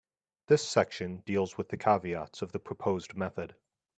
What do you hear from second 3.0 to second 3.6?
method.